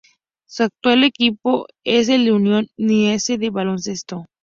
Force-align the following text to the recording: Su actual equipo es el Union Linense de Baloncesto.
Su 0.47 0.63
actual 0.63 1.03
equipo 1.03 1.67
es 1.85 2.09
el 2.09 2.31
Union 2.31 2.67
Linense 2.75 3.37
de 3.37 3.51
Baloncesto. 3.51 4.25